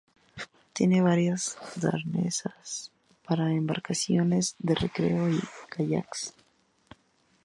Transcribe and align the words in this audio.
Tiene 0.73 0.99
varias 1.03 1.59
dársenas 1.75 2.91
para 3.23 3.51
embarcaciones 3.53 4.55
de 4.57 4.73
recreo 4.73 5.29
y 5.29 5.39
kayaks. 5.69 6.33